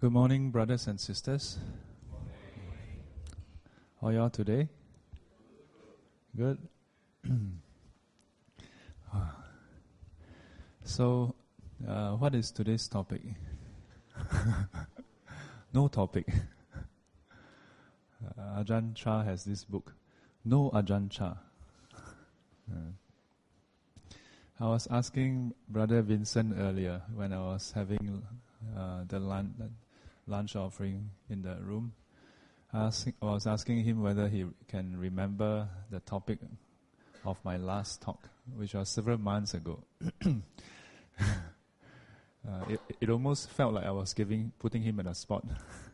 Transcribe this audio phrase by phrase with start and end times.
[0.00, 1.58] Good morning, brothers and sisters.
[4.00, 4.68] How are you all today?
[6.36, 6.56] Good.
[10.84, 11.34] so,
[11.84, 13.22] uh, what is today's topic?
[15.74, 16.28] no topic.
[18.22, 19.96] Uh, Ajahn Chah has this book,
[20.44, 21.34] No Ajahn Chah.
[22.70, 22.92] Uh,
[24.60, 28.22] I was asking Brother Vincent earlier when I was having
[28.76, 29.52] uh, the lunch,
[30.28, 31.92] lunch offering in the room.
[32.72, 32.90] I
[33.22, 36.38] was asking him whether he can remember the topic
[37.24, 39.82] of my last talk, which was several months ago.
[40.24, 40.34] uh,
[42.68, 45.46] it, it almost felt like I was giving, putting him in a spot,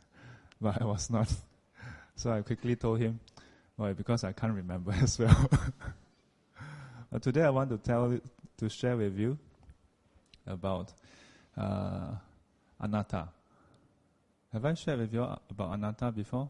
[0.61, 1.33] but I was not.
[2.17, 3.19] So I quickly told him,
[3.77, 5.51] well, because I can't remember as well.
[7.11, 8.21] but today I want to tell,
[8.59, 9.37] to share with you
[10.47, 10.93] about
[11.57, 12.13] uh,
[12.81, 13.31] anatta.
[14.55, 16.49] Have I shared with you about anatta before?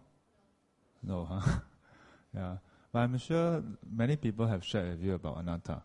[1.03, 1.61] No, huh?
[2.37, 2.56] yeah.
[2.92, 5.81] But I'm sure many people have shared with you about anatta.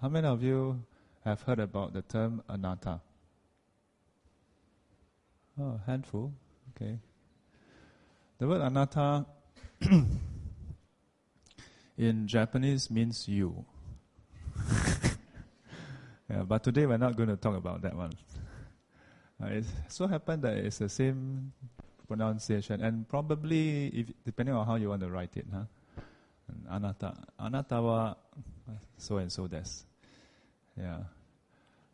[0.00, 0.80] How many of you
[1.24, 3.00] have heard about the term anatta?
[5.60, 6.32] Oh, handful.
[6.76, 7.00] Okay.
[8.38, 9.26] The word anatta
[11.98, 13.64] in Japanese means you.
[16.30, 18.12] yeah, but today we're not going to talk about that one.
[19.42, 21.52] Uh, it so happened that it's the same
[22.06, 25.64] pronunciation, and probably, if, depending on how you want to write it, huh?
[26.70, 28.14] Anata, anatta wa
[28.98, 29.84] so and so des.
[30.76, 30.98] Yeah.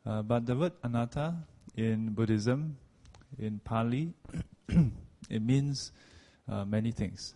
[0.05, 1.35] Uh, but the word anatta
[1.77, 2.77] in Buddhism,
[3.39, 4.13] in Pali,
[5.31, 5.93] it means
[6.49, 7.35] uh, many things.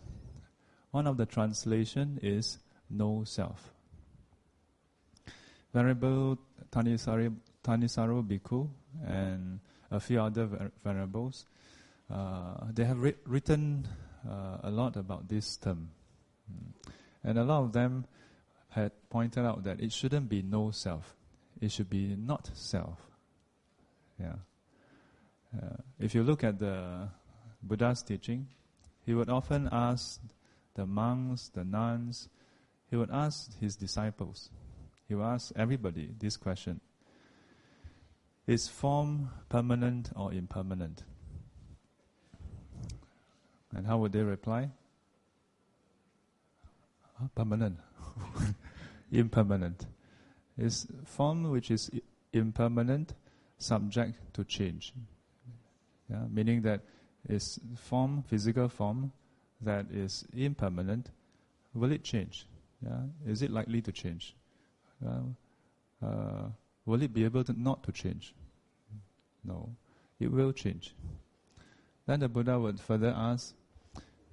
[0.91, 2.58] One of the translation is
[2.91, 3.72] no self.
[5.72, 6.38] Venerable
[6.70, 7.32] Thanissaro
[7.64, 8.69] Bhikkhu
[9.06, 9.60] and
[9.95, 11.47] a few other venerables.
[12.11, 13.87] Uh, they have ri- written
[14.28, 15.91] uh, a lot about this term.
[16.50, 16.92] Mm.
[17.22, 18.06] And a lot of them
[18.71, 21.15] had pointed out that it shouldn't be no self.
[21.60, 22.99] It should be not self.
[24.21, 24.34] Yeah.
[25.56, 27.09] Uh, if you look at the
[27.62, 28.49] Buddha's teaching,
[29.06, 30.21] he would often ask
[30.75, 32.28] the monks, the nuns,
[32.91, 34.50] he would ask his disciples,
[35.09, 36.81] he would ask everybody this question
[38.47, 41.03] is form permanent or impermanent?
[43.75, 44.71] And how would they reply?
[47.34, 47.78] permanent.
[49.12, 49.87] impermanent.
[50.59, 51.91] Is form which is
[52.32, 53.15] impermanent
[53.59, 54.93] subject to change?
[56.11, 56.82] Yeah, meaning that
[57.28, 59.12] is form, physical form,
[59.61, 61.11] that is impermanent,
[61.72, 62.47] will it change?
[62.84, 63.00] Yeah?
[63.26, 64.34] Is it likely to change?
[65.05, 66.49] Uh,
[66.87, 68.34] Will it be able to not to change?
[69.45, 69.71] No,
[70.21, 70.95] it will change.
[72.06, 73.55] Then the Buddha would further ask,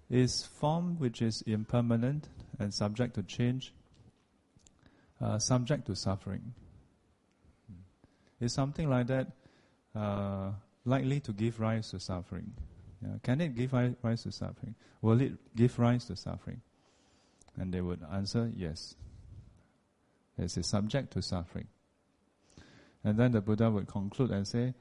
[0.10, 2.28] is form which is impermanent
[2.60, 3.74] and subject to change
[5.22, 6.54] uh, subject to suffering?
[8.40, 9.28] Is something like that
[9.96, 10.52] uh,
[10.84, 12.52] likely to give rise to suffering?
[13.02, 13.18] Yeah.
[13.24, 14.76] Can it give rise to suffering?
[15.02, 16.62] Will it give rise to suffering?
[17.56, 18.96] And they would answer yes.
[20.38, 21.68] It is subject to suffering.
[23.04, 24.74] And then the Buddha would conclude and say,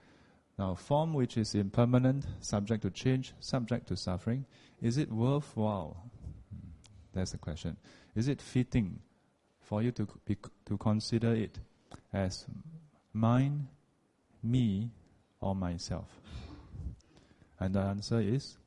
[0.58, 4.44] now, form which is impermanent, subject to change, subject to suffering,
[4.82, 6.10] is it worthwhile?
[6.50, 6.68] Hmm,
[7.14, 7.78] that's the question.
[8.14, 9.00] Is it fitting
[9.62, 10.36] for you to, be,
[10.66, 11.58] to consider it
[12.12, 12.44] as
[13.14, 13.68] mine,
[14.42, 14.90] me,
[15.40, 16.20] or myself?
[17.58, 18.58] And the answer is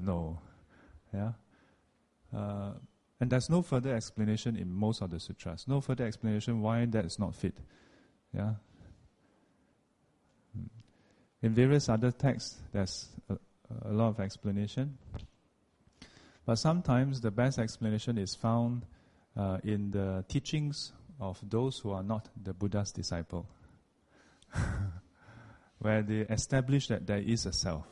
[0.00, 0.38] no.
[1.14, 1.32] Yeah?
[2.34, 2.72] Uh,
[3.20, 5.66] and there's no further explanation in most of the sutras.
[5.68, 7.54] No further explanation why that is not fit.
[8.34, 8.54] Yeah.
[10.56, 10.66] Hmm.
[11.42, 13.36] In various other texts, there's a,
[13.84, 14.96] a lot of explanation.
[16.46, 18.86] But sometimes the best explanation is found
[19.36, 23.46] uh, in the teachings of those who are not the Buddha's disciple,
[25.78, 27.84] where they establish that there is a self.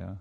[0.00, 0.14] Yeah,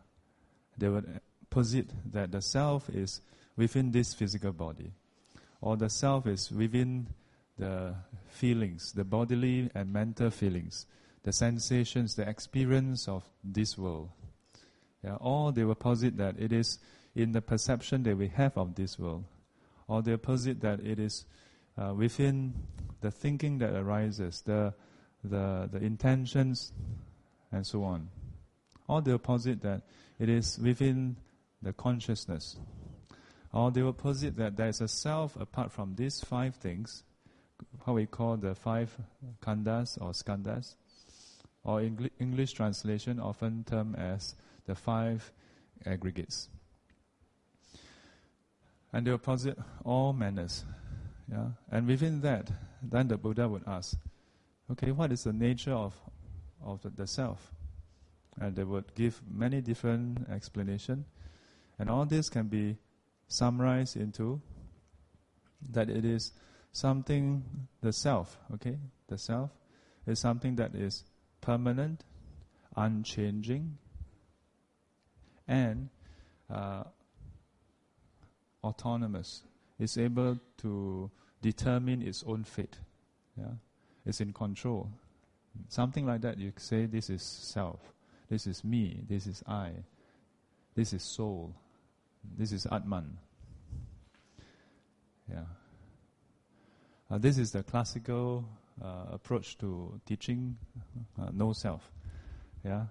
[0.77, 3.21] they would posit that the self is
[3.57, 4.91] within this physical body,
[5.61, 7.07] or the self is within
[7.57, 7.93] the
[8.27, 10.85] feelings, the bodily and mental feelings,
[11.23, 14.09] the sensations, the experience of this world.
[15.03, 16.79] Yeah, or they will posit that it is
[17.15, 19.25] in the perception that we have of this world,
[19.87, 21.25] or they posit that it is
[21.77, 22.53] uh, within
[23.01, 24.73] the thinking that arises, the,
[25.23, 26.71] the, the intentions,
[27.51, 28.09] and so on.
[28.87, 29.81] Or they posit that
[30.19, 31.17] it is within
[31.61, 32.57] the consciousness,
[33.53, 37.03] or they will posit that there is a self apart from these five things,
[37.83, 38.95] what we call the five
[39.41, 40.75] khandhas or skandhas.
[41.63, 45.31] or English translation often termed as the five
[45.85, 46.49] aggregates.
[48.93, 50.65] And they posit all manners.
[51.31, 51.49] Yeah?
[51.71, 52.51] And within that,
[52.81, 53.97] then the Buddha would ask,
[54.71, 55.93] okay, what is the nature of,
[56.63, 57.53] of the, the self?
[58.39, 61.05] And they would give many different explanations.
[61.77, 62.77] And all this can be
[63.31, 64.41] summarized into
[65.71, 66.33] that it is
[66.71, 67.43] something,
[67.81, 68.77] the self, okay?
[69.07, 69.51] The self
[70.05, 71.03] is something that is
[71.39, 72.03] permanent,
[72.75, 73.77] unchanging,
[75.47, 75.89] and
[76.49, 76.83] uh,
[78.63, 79.43] autonomous.
[79.79, 81.09] It's able to
[81.41, 82.77] determine its own fate.
[83.37, 83.55] Yeah?
[84.05, 84.89] It's in control.
[85.69, 87.79] Something like that, you say this is self,
[88.29, 89.71] this is me, this is I,
[90.75, 91.55] this is soul,
[92.37, 93.17] this is Atman.
[95.29, 95.43] Yeah.
[97.09, 98.45] Uh, this is the classical
[98.83, 100.57] uh, approach to teaching
[101.21, 101.91] uh, no self.
[102.63, 102.85] Yeah?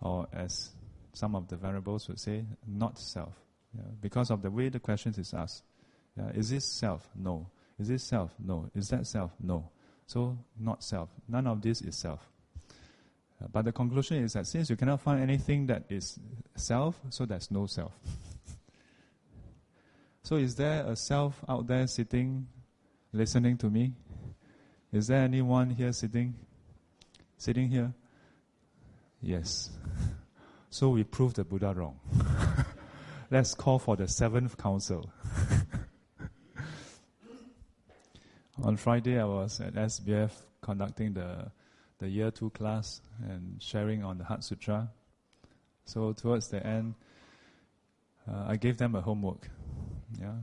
[0.00, 0.70] Or as
[1.12, 3.34] some of the venerables would say, not self.
[3.76, 3.84] Yeah?
[4.00, 5.64] Because of the way the question is asked.
[6.16, 6.30] Yeah?
[6.34, 7.08] Is this self?
[7.14, 7.46] No.
[7.78, 8.34] Is this self?
[8.42, 8.70] No.
[8.74, 9.32] Is that self?
[9.40, 9.68] No.
[10.06, 11.08] So, not self.
[11.28, 12.20] None of this is self.
[13.42, 16.18] Uh, but the conclusion is that since you cannot find anything that is
[16.54, 17.92] self, so there's no self.
[20.26, 22.48] so, is there a self out there sitting,
[23.12, 23.92] listening to me?
[24.92, 26.34] Is there anyone here sitting?
[27.38, 27.94] Sitting here?
[29.22, 29.70] Yes.
[30.68, 32.00] So we proved the Buddha wrong.
[33.30, 35.08] Let's call for the seventh council.
[38.64, 41.52] On Friday, I was at SBF conducting the,
[42.00, 44.90] the year two class and sharing on the Heart Sutra.
[45.84, 46.94] So towards the end,
[48.28, 49.48] uh, I gave them a homework.
[50.20, 50.34] Yeah.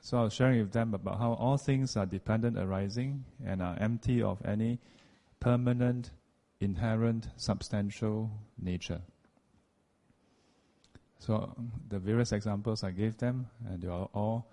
[0.00, 3.76] So I was sharing with them about how all things are dependent arising and are
[3.80, 4.80] empty of any
[5.38, 6.10] permanent,
[6.60, 8.30] inherent, substantial
[8.60, 9.00] nature.
[11.18, 11.54] So
[11.88, 14.48] the various examples I gave them, and they are all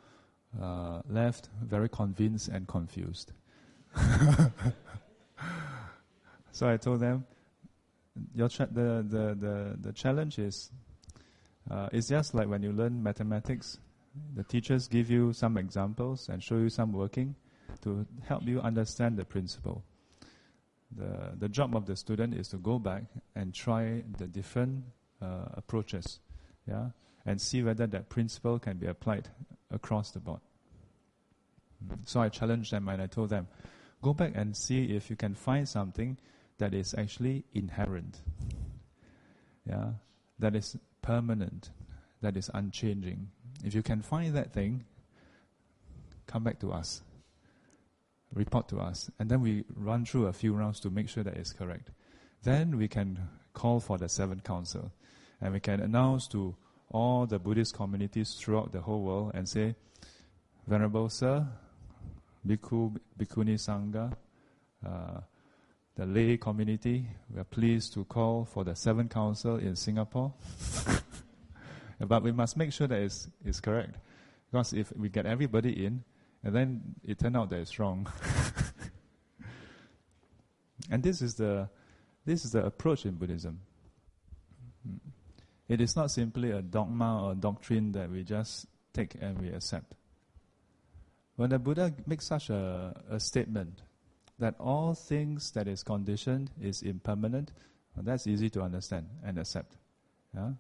[0.62, 3.32] uh, left very convinced and confused.
[6.52, 7.26] so I told them,
[8.36, 10.70] your cha- the, the, the, the challenge is,
[11.72, 13.80] uh, it's just like when you learn mathematics,
[14.36, 17.36] the teachers give you some examples and show you some working
[17.82, 19.84] to help you understand the principle.
[20.96, 23.04] The, the job of the student is to go back
[23.36, 24.84] and try the different
[25.22, 26.20] uh, approaches,
[26.68, 26.90] yeah,
[27.26, 29.30] and see whether that principle can be applied
[29.72, 30.40] across the board.
[32.06, 33.48] So I challenged them and I told them,
[34.02, 36.18] go back and see if you can find something
[36.58, 38.22] that is actually inherent,
[39.66, 39.92] yeah,
[40.40, 41.70] that is permanent,
[42.22, 43.30] that is unchanging,
[43.64, 44.86] if you can find that thing,
[46.28, 47.02] come back to us.
[48.34, 49.10] Report to us.
[49.20, 51.90] And then we run through a few rounds to make sure that it's correct.
[52.44, 53.20] Then we can
[53.54, 54.92] call for the seventh council.
[55.42, 56.56] And we can announce to
[56.92, 59.76] all the Buddhist communities throughout the whole world and say,
[60.68, 61.48] Venerable Sir,
[62.48, 64.14] Bhikkhu, Bhikkhuni Sangha,
[64.86, 65.22] uh,
[65.96, 70.34] the lay community, we are pleased to call for the seventh council in Singapore.
[72.00, 73.98] But we must make sure that it's, it's correct.
[74.52, 76.04] Because if we get everybody in,
[76.44, 78.08] and then it turned out that it's wrong.
[80.90, 81.70] and this is the
[82.26, 83.60] this is the approach in Buddhism.
[84.88, 85.00] Mm.
[85.68, 89.96] It is not simply a dogma or doctrine that we just take and we accept.
[91.36, 93.82] When the Buddha makes such a, a statement
[94.40, 97.52] that all things that is conditioned is impermanent,
[97.96, 99.76] that's easy to understand and accept.
[100.36, 100.52] Yeah?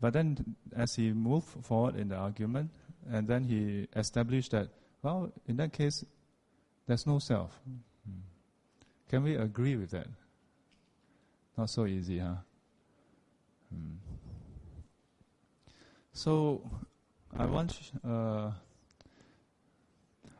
[0.00, 2.70] But then, as he moved forward in the argument,
[3.10, 4.68] and then he established that,
[5.02, 6.04] well, in that case,
[6.86, 7.58] there's no self.
[7.64, 8.20] Hmm.
[9.08, 10.06] Can we agree with that?
[11.56, 12.36] Not so easy, huh?
[13.72, 13.96] Hmm.
[16.12, 16.62] So,
[17.36, 17.78] I want.
[18.06, 18.50] Uh,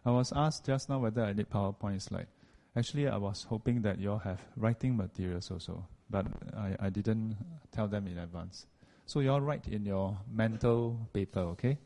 [0.05, 2.29] I was asked just now whether I need PowerPoint slide.
[2.75, 7.37] Actually, I was hoping that you all have writing materials also, but I, I didn't
[7.73, 8.67] tell them in advance.
[9.09, 11.79] So you all write in your mental paper, okay?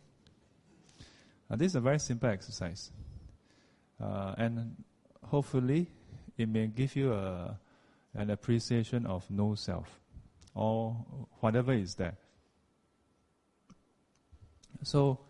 [1.48, 2.90] Uh, this is a very simple exercise.
[4.02, 4.74] Uh, and
[5.22, 5.86] hopefully,
[6.36, 7.56] it may give you a,
[8.14, 10.00] an appreciation of no self
[10.56, 10.96] or
[11.38, 12.16] whatever is there.
[14.82, 15.20] So,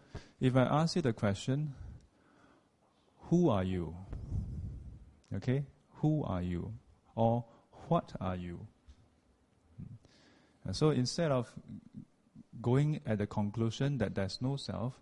[0.40, 1.74] if I ask you the question,
[3.28, 3.94] who are you?
[5.36, 5.66] Okay?
[5.96, 6.72] Who are you?
[7.14, 7.44] Or
[7.88, 8.66] what are you?
[10.64, 11.52] And so instead of
[12.60, 15.00] going at the conclusion that there's no self,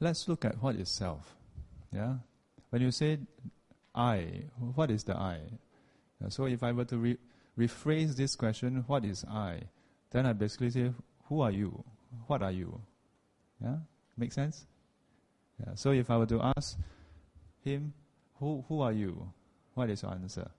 [0.00, 1.34] let's look at what is self.
[1.92, 2.16] Yeah?
[2.70, 3.18] When you say
[3.94, 4.26] I,
[4.74, 5.40] what is the I?
[6.28, 7.18] So if I were to re-
[7.58, 9.60] rephrase this question, what is I?
[10.10, 10.92] Then I basically say,
[11.28, 11.84] who are you?
[12.26, 12.80] What are you?
[13.62, 13.76] Yeah?
[14.16, 14.66] Make sense?
[15.60, 15.74] Yeah.
[15.74, 16.76] So if I were to ask
[17.64, 17.92] him,
[18.38, 19.32] who, who are you?
[19.74, 20.50] What is your answer?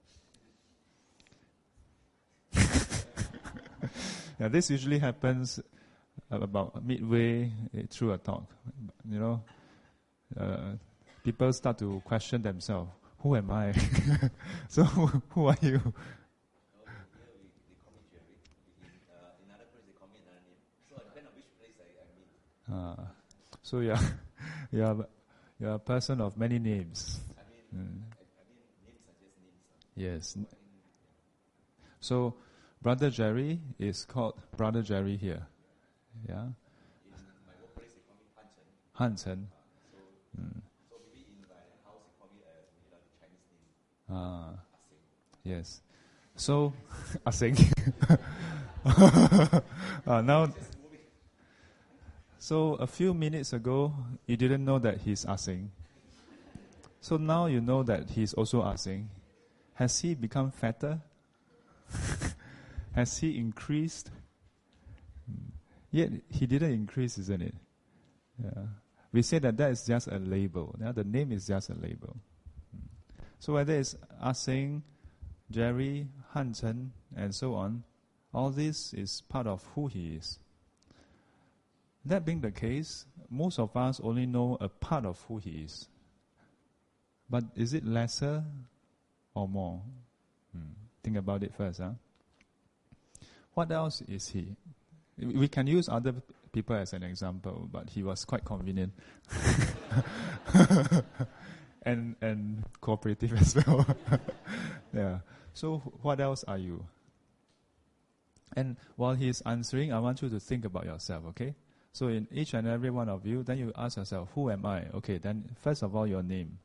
[4.40, 5.60] Yeah, this usually happens
[6.32, 7.52] about midway
[7.90, 8.46] through a talk.
[9.10, 9.44] You know,
[10.40, 10.74] uh,
[11.24, 12.92] people start to question themselves.
[13.20, 13.74] Who am I?
[14.70, 14.84] so
[15.30, 15.94] who, are you?
[22.72, 22.96] Uh,
[23.62, 24.00] so yeah,
[24.72, 25.08] you are
[25.60, 27.20] you are a person of many names.
[27.38, 28.02] I mean, Mm.
[29.96, 30.38] Yes.
[32.00, 32.36] So,
[32.82, 35.46] Brother Jerry is called Brother Jerry here.
[36.28, 36.48] Yeah.
[38.94, 39.48] Han Chen.
[40.40, 40.62] Mm.
[44.12, 44.52] Ah,
[45.44, 45.82] yes.
[46.40, 46.72] So,
[47.28, 47.58] Asing.
[48.86, 50.48] uh, now,
[52.38, 53.94] so a few minutes ago,
[54.26, 55.70] you didn't know that he's Asing.
[57.02, 59.10] So now you know that he's also Asing.
[59.74, 61.02] Has he become fatter?
[62.94, 64.12] Has he increased?
[65.92, 67.56] Yet he didn't increase, isn't it?
[68.44, 68.64] Yeah.
[69.12, 70.76] We say that that is just a label.
[70.80, 70.92] Yeah?
[70.92, 72.16] The name is just a label.
[72.72, 72.86] Hmm.
[73.40, 74.84] So whether it's Asing,
[75.50, 77.84] Jerry, Han Chen, and so on,
[78.34, 80.38] all this is part of who he is.
[82.06, 85.88] That being the case, most of us only know a part of who he is.
[87.30, 88.44] But is it lesser
[89.34, 89.82] or more?
[90.54, 90.72] Hmm.
[91.04, 91.80] Think about it first.
[91.80, 91.92] Huh?
[93.54, 94.56] What else is he?
[95.18, 96.14] We can use other
[96.52, 98.94] people as an example, but he was quite convenient
[101.84, 103.86] and and cooperative as well.
[104.94, 105.20] yeah.
[105.54, 106.86] So what else are you?
[108.56, 111.26] And while he's answering, I want you to think about yourself.
[111.30, 111.56] Okay.
[111.92, 114.86] So in each and every one of you, then you ask yourself, who am I?
[114.96, 115.18] Okay.
[115.18, 116.60] Then first of all, your name.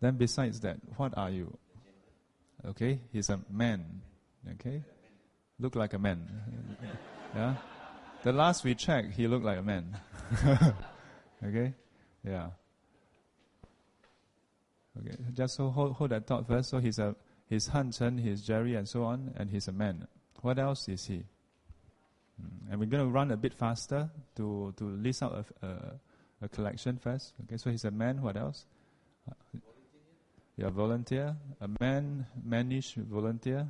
[0.00, 1.56] Then besides that, what are you?
[2.64, 3.00] Okay.
[3.12, 4.02] He's a man.
[4.52, 4.82] Okay
[5.58, 6.26] look like a man.
[7.34, 7.54] yeah.
[8.22, 9.96] The last we checked, he looked like a man.
[11.44, 11.74] okay.
[12.26, 12.48] Yeah.
[14.98, 15.16] Okay.
[15.32, 16.70] Just so hold, hold that thought first.
[16.70, 17.14] So he's a
[17.48, 20.06] he's Han Chen, he's Jerry, and so on, and he's a man.
[20.42, 21.22] What else is he?
[22.42, 22.70] Mm.
[22.70, 26.00] And we're going to run a bit faster to to list out a, a,
[26.42, 27.34] a collection first.
[27.44, 27.56] Okay.
[27.58, 28.22] So he's a man.
[28.22, 28.66] What else?
[29.30, 29.58] Uh,
[30.56, 31.36] yeah, volunteer.
[31.60, 33.68] A man, manish volunteer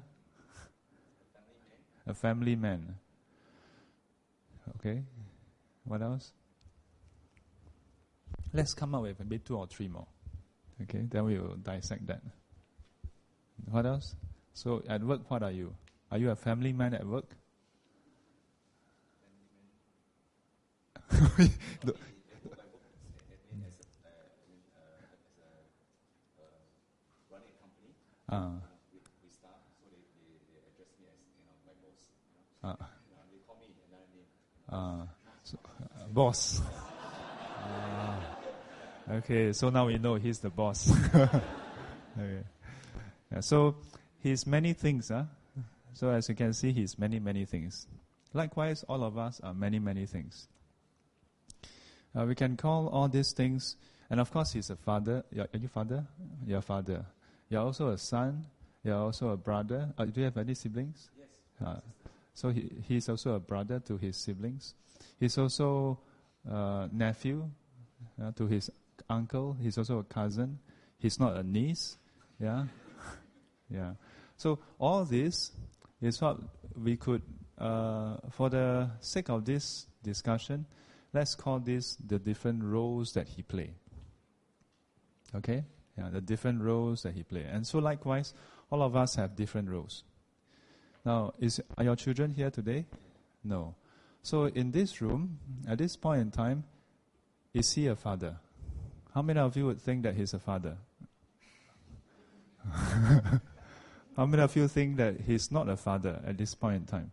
[2.07, 2.95] a family man.
[4.79, 5.03] Okay,
[5.85, 6.33] what else?
[8.53, 10.07] Let's come up with maybe two or three more.
[10.83, 12.21] Okay, then we will dissect that.
[13.71, 14.15] What else?
[14.55, 15.75] So at work, what are you?
[16.11, 17.27] Are you a family man at work?
[28.29, 28.49] uh,
[34.77, 35.07] uh,
[35.43, 36.61] so, uh, boss.
[39.09, 40.93] Uh, okay, so now we know he's the boss.
[41.15, 42.45] okay.
[43.33, 43.77] Yeah, so
[44.23, 45.09] he's many things.
[45.09, 45.25] Huh?
[45.95, 47.87] So as you can see, he's many, many things.
[48.35, 50.47] Likewise, all of us are many, many things.
[52.15, 53.77] Uh, we can call all these things,
[54.11, 55.25] and of course, he's a father.
[55.39, 56.05] Are you father?
[56.47, 57.07] You're a father.
[57.49, 58.45] You're also a son.
[58.85, 59.89] You're also a brother.
[59.97, 61.09] Uh, do you have any siblings?
[61.19, 61.29] Yes.
[61.65, 61.81] Uh,
[62.37, 64.75] so he, he's also a brother to his siblings.
[65.19, 65.99] He's also
[66.47, 67.49] a nephew
[68.23, 68.71] uh, to his
[69.09, 69.57] uncle.
[69.59, 70.59] He's also a cousin.
[70.99, 71.97] He's not a niece.
[72.39, 72.67] Yeah.
[73.71, 73.93] yeah.
[74.37, 75.51] So all this
[76.03, 76.37] is what
[76.77, 77.23] we could,
[77.57, 80.67] uh, for the sake of this discussion,
[81.15, 83.73] let's call this the different roles that he played.
[85.35, 85.65] Okay?
[85.97, 87.47] Yeah, the different roles that he played.
[87.47, 88.35] And so likewise,
[88.71, 90.05] all of us have different roles.
[91.07, 92.85] Now, is, are your children here today?
[93.45, 93.77] No.
[94.23, 96.65] So in this room, at this point in time,
[97.55, 98.35] is he a father?
[99.15, 100.77] How many of you would think that he's a father?
[104.17, 107.13] How many of you think that he's not a father at this point in time?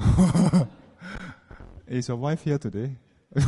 [1.86, 2.96] is your wife here today?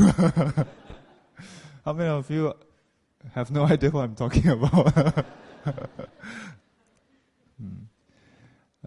[1.85, 2.54] How many of you
[3.32, 5.26] have no idea what I'm talking about?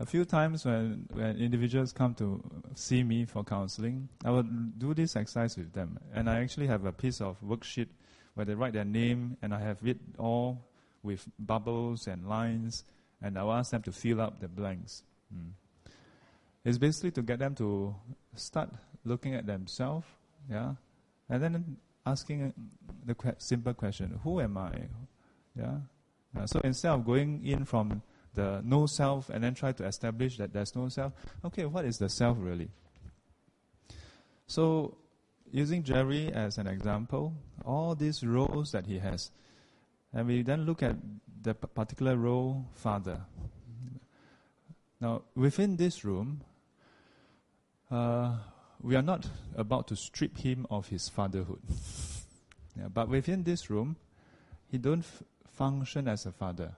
[0.01, 2.41] A few times when, when individuals come to
[2.73, 5.99] see me for counseling, I would do this exercise with them.
[6.11, 7.87] And I actually have a piece of worksheet
[8.33, 10.65] where they write their name and I have it all
[11.03, 12.83] with bubbles and lines.
[13.21, 15.03] and I'll ask them to fill up the blanks.
[15.31, 15.51] Mm.
[16.65, 17.95] It's basically to get them to
[18.35, 18.69] start
[19.05, 20.07] looking at themselves,
[20.49, 20.73] yeah,
[21.29, 22.53] and then asking
[23.05, 24.71] the simple question: Who am I?
[25.57, 25.77] Yeah.
[26.35, 28.01] Uh, so instead of going in from
[28.33, 31.13] the no self and then try to establish that there's no self,
[31.45, 32.69] okay, what is the self really?
[34.47, 34.97] So,
[35.51, 37.33] using Jerry as an example,
[37.65, 39.31] all these roles that he has,
[40.13, 40.95] and we then look at
[41.41, 43.21] the particular role, father.
[44.99, 46.41] Now, within this room,
[47.89, 48.35] uh,
[48.81, 51.61] we are not about to strip him of his fatherhood.
[52.77, 53.95] yeah, but within this room,
[54.69, 55.23] he don't f-
[55.53, 56.73] function as a father.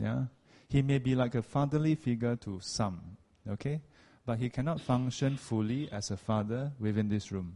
[0.00, 0.24] Yeah,
[0.68, 3.16] he may be like a fatherly figure to some.
[3.48, 3.80] Okay,
[4.24, 7.54] but he cannot function fully as a father within this room.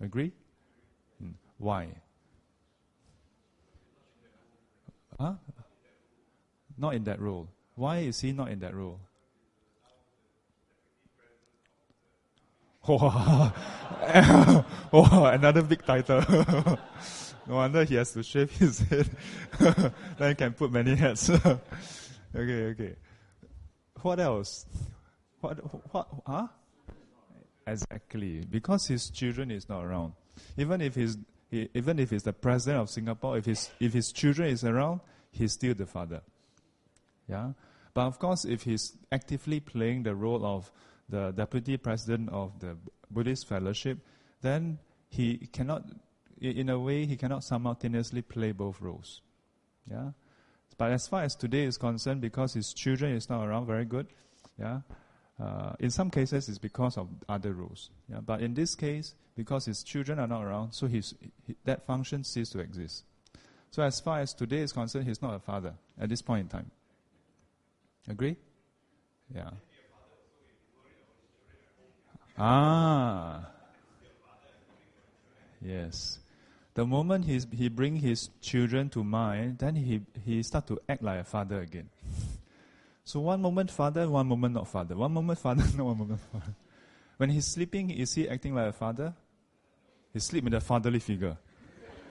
[0.00, 0.32] Agree?
[1.18, 1.30] Hmm.
[1.58, 1.88] Why?
[5.18, 5.34] Huh?
[6.76, 7.48] Not in that role.
[7.74, 9.00] Why is he not in that role?
[12.88, 16.22] Oh, oh another big title.
[17.48, 19.10] no wonder he has to shave his head.
[20.18, 21.30] then he can put many hats.
[21.30, 21.60] okay,
[22.34, 22.96] okay.
[24.02, 24.66] What else?
[25.40, 25.58] What,
[25.92, 26.46] what, huh?
[27.66, 28.44] Exactly.
[28.48, 30.12] Because his children is not around.
[30.56, 31.16] Even if he's,
[31.50, 35.00] he, even if he's the president of Singapore, if his, if his children is around,
[35.30, 36.20] he's still the father.
[37.28, 37.52] Yeah?
[37.94, 40.70] But of course, if he's actively playing the role of
[41.08, 42.76] the deputy president of the
[43.10, 43.98] Buddhist fellowship,
[44.42, 45.84] then he cannot,
[46.40, 49.20] in a way, he cannot simultaneously play both roles.
[49.90, 50.10] Yeah?
[50.78, 54.08] But as far as today is concerned, because his children is not around, very good.
[54.58, 54.80] Yeah?
[55.40, 57.90] Uh, in some cases, it's because of other roles.
[58.10, 58.20] Yeah?
[58.20, 61.14] But in this case, because his children are not around, so his,
[61.46, 63.04] he, that function ceases to exist.
[63.70, 66.48] So as far as today is concerned, he's not a father at this point in
[66.48, 66.70] time.
[68.08, 68.36] Agree?
[69.34, 69.50] Yeah.
[72.38, 73.48] Ah.
[75.60, 76.18] Yes.
[76.76, 81.02] The moment he's, he bring his children to mind, then he, he start to act
[81.02, 81.88] like a father again.
[83.02, 84.96] So one moment father, one moment not father.
[84.96, 86.56] One moment father, no one moment father.
[87.18, 89.14] When he's sleeping, is he acting like a father?
[90.12, 91.36] He sleep in a fatherly figure.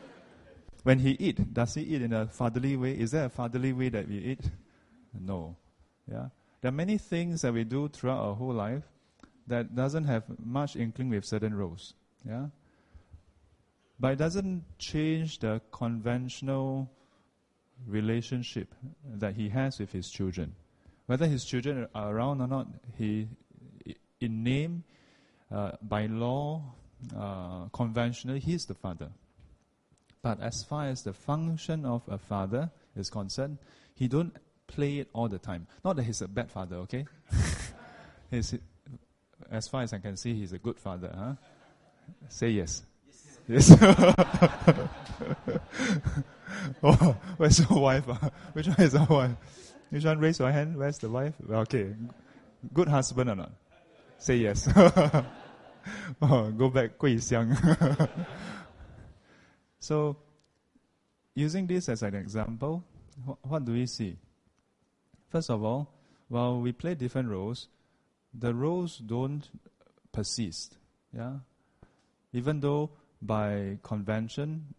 [0.84, 2.94] When he eat, does he eat in a fatherly way?
[2.94, 4.50] Is there a fatherly way that we eat?
[5.20, 5.58] No.
[6.10, 6.30] Yeah.
[6.62, 8.84] There are many things that we do throughout our whole life
[9.48, 11.94] that doesn't have much inkling with certain roles.
[12.26, 12.46] Yeah?
[14.00, 16.90] But it doesn't change the conventional
[17.88, 18.74] relationship
[19.06, 20.56] that he has with his children.
[21.06, 23.28] Whether his children are around or not, he,
[24.20, 24.84] in name,
[25.52, 26.64] uh, by law,
[27.16, 29.10] uh, conventionally, he is the father.
[30.22, 33.60] But as far as the function of a father is concerned,
[33.94, 34.36] he don't
[34.68, 35.68] play it all the time.
[35.84, 37.06] Not that he's a bad father, okay?
[38.32, 38.56] he's,
[39.52, 41.14] as far as I can see, he's a good father.
[41.16, 41.34] Huh?
[42.30, 42.82] Say yes.
[43.48, 43.72] Yes.
[46.84, 48.10] oh, where's your wife?
[48.10, 48.30] Uh?
[48.54, 49.32] Which one is your wife?
[49.90, 50.20] Which one?
[50.20, 50.76] Raise your hand.
[50.76, 51.34] Where's the wife?
[51.50, 51.94] Okay.
[52.74, 53.52] Good husband or not?
[54.18, 54.68] Say yes.
[56.22, 57.56] oh, go back, 桂香.
[59.80, 60.18] so,
[61.36, 62.84] using this as an example,
[63.28, 64.18] wh- what do we see?
[65.30, 65.94] First of all,
[66.30, 67.68] while we play different roles,
[68.34, 69.48] the roles don't
[70.12, 70.78] persist.
[71.16, 71.34] Yeah?
[72.34, 72.90] Even though
[73.22, 74.74] by convention,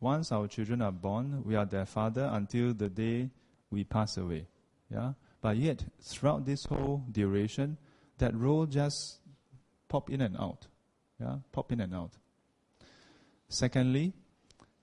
[0.00, 3.30] once our children are born, we are their father until the day
[3.70, 4.46] we pass away.
[4.90, 5.12] Yeah?
[5.40, 7.78] But yet, throughout this whole duration,
[8.18, 9.18] that role just
[9.88, 10.66] pop in and out.
[11.20, 11.36] Yeah?
[11.52, 12.12] Pop in and out.
[13.48, 14.12] Secondly,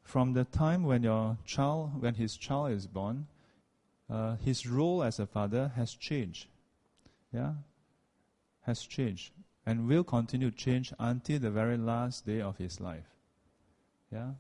[0.04, 3.28] from the time when your child, when his child is born,
[4.10, 6.48] uh, his role as a father has changed.
[7.34, 7.54] Yeah?
[8.62, 9.32] has changed
[9.71, 13.07] and will continue to change until the very last day of his life.
[14.13, 14.31] Yeah?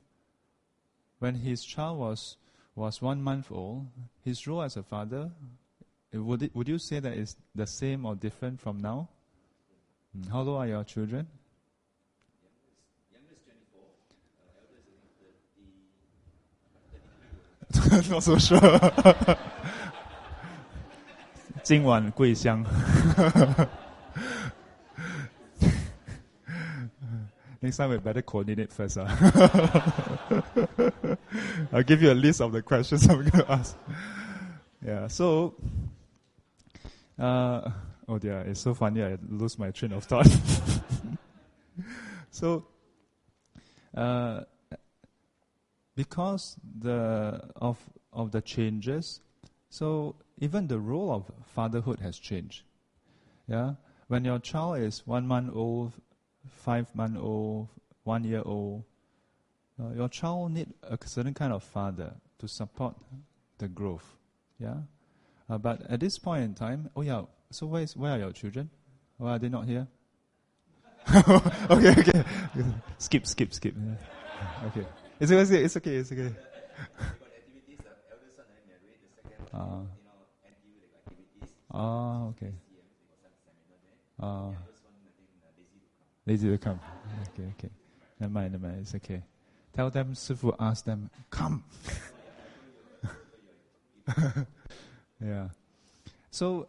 [1.19, 2.37] When his child was,
[2.75, 3.87] was one month old,
[4.25, 5.31] his role as a father,
[6.12, 9.09] would, it, would you say that is the same or different from now?
[10.16, 10.31] Mm.
[10.31, 11.27] How old are your children?
[18.09, 18.61] Not so sure.
[21.62, 22.64] 今晚桂香。
[27.62, 28.97] Next time we better coordinate first.
[28.97, 29.06] Uh.
[31.71, 33.78] I'll give you a list of the questions I'm going to ask.
[34.84, 35.54] Yeah, so,
[37.19, 37.69] uh,
[38.08, 40.28] oh dear, it's so funny I lose my train of thought.
[42.32, 42.65] so,
[43.95, 44.41] uh,
[45.95, 47.78] because the of
[48.12, 49.21] of the changes,
[49.69, 52.63] So even the role of fatherhood has changed.
[53.47, 53.76] Yeah,
[54.08, 55.93] when your child is one month old,
[56.47, 57.67] five month old,
[58.04, 58.84] one year old,
[59.80, 62.95] uh, your child need a certain kind of father to support
[63.58, 64.17] the growth.
[64.60, 64.77] Yeah,
[65.49, 67.23] uh, but at this point in time, oh yeah.
[67.51, 68.69] So where is where are your children?
[69.17, 69.88] Why are they not here?
[71.69, 72.23] okay, okay.
[72.97, 73.75] skip, skip, skip.
[73.75, 74.67] Yeah.
[74.67, 74.86] Okay.
[75.19, 75.63] It's okay.
[75.63, 75.95] It's okay.
[75.95, 76.34] It's okay.
[79.54, 79.82] Uh,
[81.73, 82.54] oh, okay.
[84.21, 84.56] Oh.
[86.26, 86.80] Lazy to come.
[87.34, 87.70] Okay, okay.
[88.20, 88.82] Never mind, never mind.
[88.82, 89.24] It's okay.
[89.74, 91.64] Tell them, Sifu ask them, come.
[95.24, 95.48] yeah.
[96.30, 96.68] So,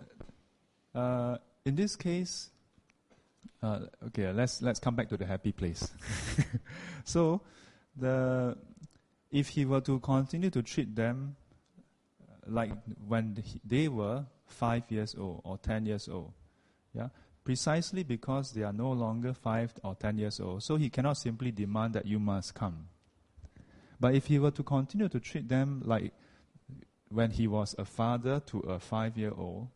[0.95, 2.51] uh, in this case,
[3.63, 5.91] uh, okay, let's let's come back to the happy place.
[7.05, 7.41] so,
[7.97, 8.57] the
[9.31, 11.37] if he were to continue to treat them
[12.47, 12.73] like
[13.07, 16.33] when they were five years old or ten years old,
[16.95, 17.09] yeah,
[17.45, 21.51] precisely because they are no longer five or ten years old, so he cannot simply
[21.51, 22.89] demand that you must come.
[24.01, 26.13] But if he were to continue to treat them like
[27.09, 29.69] when he was a father to a five-year-old,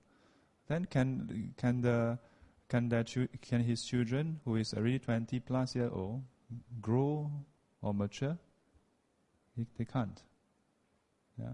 [0.69, 2.19] then can can the
[2.69, 6.23] can that can his children who is already 20 plus year old
[6.81, 7.31] grow
[7.83, 8.37] or mature?
[9.79, 10.23] They can't.
[11.39, 11.53] Yeah.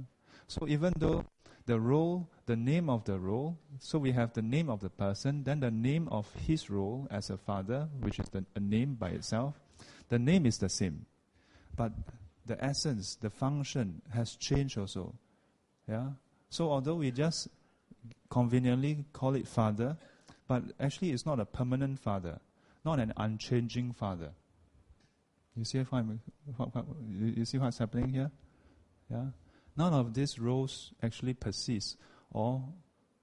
[0.48, 1.24] So even though
[1.66, 5.44] the role, the name of the role, so we have the name of the person,
[5.44, 9.10] then the name of his role as a father, which is the, a name by
[9.10, 9.54] itself,
[10.08, 11.06] the name is the same.
[11.76, 11.92] But
[12.46, 15.14] the essence, the function has changed also.
[15.88, 16.10] Yeah.
[16.50, 17.48] So although we just
[18.30, 19.96] conveniently call it father,
[20.48, 22.40] but actually it's not a permanent father,
[22.84, 24.32] not an unchanging father.
[25.56, 26.04] You see what,
[26.56, 28.30] what, what you see what's happening here?
[29.10, 29.26] Yeah.
[29.76, 31.96] None of these roles actually persist
[32.30, 32.62] or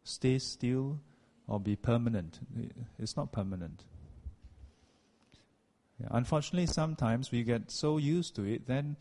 [0.04, 1.00] stay still
[1.48, 2.40] or be permanent.
[2.98, 3.84] It's not permanent.
[6.12, 8.96] Unfortunately, sometimes we get so used to it, then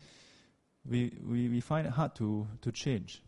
[0.85, 3.21] we, we, we find it hard to, to change.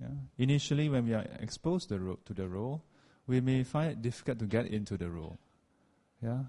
[0.00, 0.08] Yeah?
[0.38, 2.84] Initially, when we are exposed to the, ro- to the role,
[3.26, 5.38] we may find it difficult to get into the role.
[6.22, 6.44] Yeah?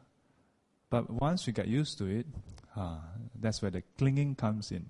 [0.90, 2.28] But once we get used to it,
[2.76, 3.02] ah,
[3.40, 4.86] that's where the clinging comes in.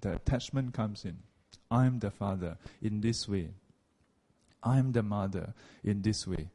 [0.00, 1.18] The attachment comes in.
[1.70, 3.50] I'm the father in this way.
[4.62, 6.48] I'm the mother in this way.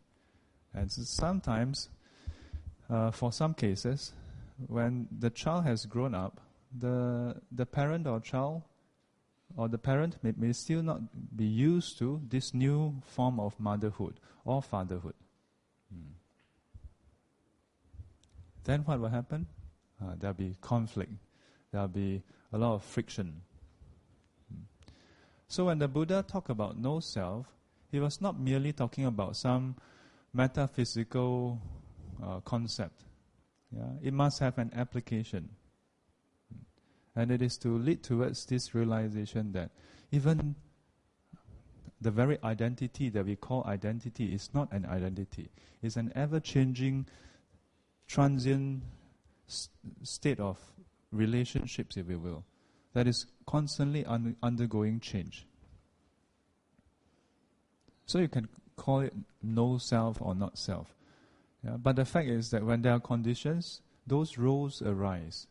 [0.74, 1.90] And so sometimes,
[2.90, 4.14] uh, for some cases,
[4.68, 6.42] when the child has grown up,
[6.78, 8.64] the, the parent or child
[9.56, 11.02] or the parent may, may still not
[11.36, 15.14] be used to this new form of motherhood or fatherhood.
[15.94, 16.14] Hmm.
[18.64, 19.48] Then what will happen?
[20.02, 21.12] Uh, there'll be conflict.
[21.72, 23.42] There'll be a lot of friction.
[25.48, 27.48] So when the Buddha talked about no self,
[27.92, 29.76] he was not merely talking about some
[30.34, 31.60] metaphysical
[32.24, 33.04] uh, concept.
[33.76, 33.84] Yeah?
[34.02, 35.50] It must have an application.
[37.16, 39.70] And it is to lead towards this realization that
[40.12, 40.56] even
[42.02, 45.50] the very identity that we call identity is not an identity.
[45.82, 47.06] It's an ever changing,
[48.08, 48.84] transient
[50.04, 50.58] state of
[51.14, 52.44] relationships, if you will,
[52.94, 55.46] that is constantly un- undergoing change.
[58.06, 60.94] So you can call it no self or not self.
[61.64, 61.78] Yeah?
[61.78, 65.48] But the fact is that when there are conditions, those roles arise.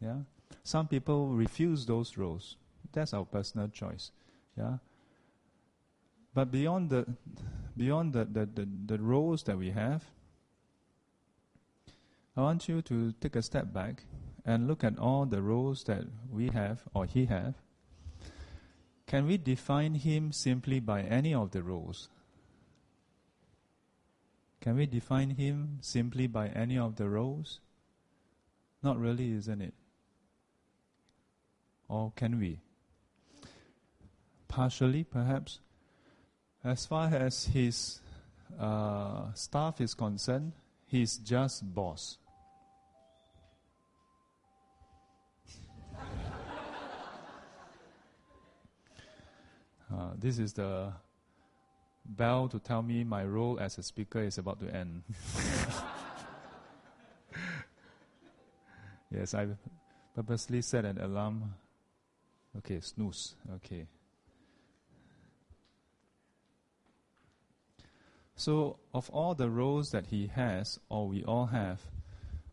[0.00, 0.20] Yeah?
[0.62, 2.56] Some people refuse those roles.
[2.92, 4.10] That's our personal choice.
[4.56, 4.78] Yeah.
[6.34, 7.06] But beyond the
[7.76, 10.02] beyond the, the, the, the roles that we have,
[12.36, 14.02] I want you to take a step back
[14.46, 17.54] and look at all the roles that we have or he have.
[19.06, 22.08] Can we define him simply by any of the roles?
[24.60, 27.60] Can we define him simply by any of the roles?
[28.82, 29.74] Not really, isn't it?
[31.88, 32.60] Or can we?
[34.48, 35.60] Partially, perhaps.
[36.64, 38.00] As far as his
[38.58, 40.52] uh, staff is concerned,
[40.86, 42.18] he's just boss.
[49.92, 50.92] Uh, this is the
[52.04, 55.02] bell to tell me my role as a speaker is about to end.
[59.10, 59.48] yes, I
[60.14, 61.54] purposely set an alarm
[62.58, 63.34] Okay, snooze.
[63.56, 63.86] Okay.
[68.34, 71.80] So, of all the roles that he has, or we all have,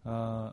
[0.05, 0.51] uh,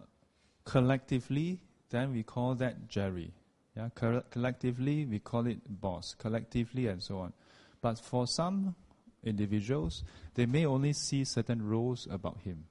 [0.65, 3.33] collectively, then we call that Jerry.
[3.77, 3.89] Yeah,
[4.31, 7.33] collectively we call it boss, collectively and so on.
[7.81, 8.75] But for some
[9.25, 10.03] individuals,
[10.35, 12.65] they may only see certain roles about him.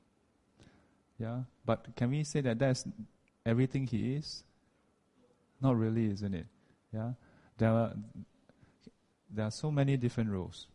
[1.18, 2.86] Yeah, but can we say that that's
[3.46, 4.44] everything he is?
[5.62, 6.48] Not really, isn't it?
[6.94, 7.12] Yeah,
[7.58, 7.94] there are
[9.30, 10.68] there are so many different roles.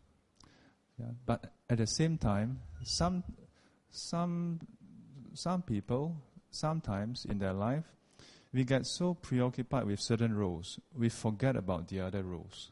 [0.99, 3.25] Yeah, but at the same time, some
[3.91, 4.61] some
[5.33, 6.17] some people
[6.51, 7.85] sometimes in their life
[8.55, 12.71] we get so preoccupied with certain roles, we forget about the other roles.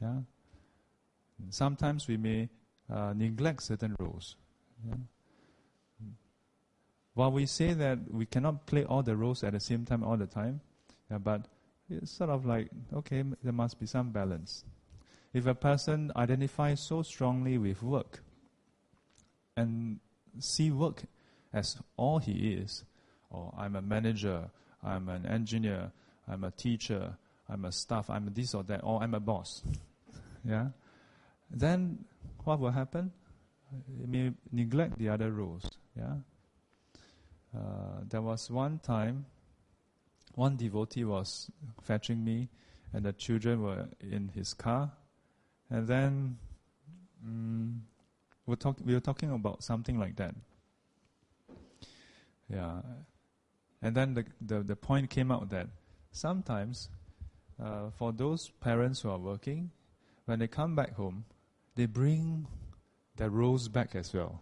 [0.00, 0.20] Yeah.
[1.50, 2.48] Sometimes we may
[2.90, 4.36] uh, neglect certain roles.
[4.88, 4.94] Yeah?
[7.12, 10.16] While we say that we cannot play all the roles at the same time all
[10.16, 10.60] the time,
[11.10, 11.46] yeah, but
[11.90, 14.64] it's sort of like, okay, there must be some balance.
[15.34, 18.22] If a person identifies so strongly with work
[19.56, 19.98] and
[20.38, 21.02] see work
[21.52, 22.84] as all he is,
[23.30, 24.50] or I'm a manager,
[24.82, 25.92] I'm an engineer,
[26.28, 27.16] I'm a teacher,
[27.48, 29.62] I'm a staff, I'm this or that, or I'm a boss.
[30.44, 30.68] yeah?
[31.50, 32.04] Then
[32.44, 33.12] what will happen?
[34.02, 35.68] It may neglect the other roles.
[35.96, 36.14] Yeah?
[37.56, 39.26] Uh, there was one time,
[40.34, 41.50] one devotee was
[41.82, 42.48] fetching me,
[42.92, 44.90] and the children were in his car,
[45.70, 46.38] and then
[47.24, 47.82] um,
[48.46, 50.34] we're talk, we were talking about something like that.
[52.50, 52.80] Yeah.
[53.81, 55.67] And then the, the, the point came out that
[56.11, 56.89] sometimes
[57.61, 59.71] uh, for those parents who are working,
[60.25, 61.25] when they come back home,
[61.75, 62.47] they bring
[63.17, 64.41] their roles back as well.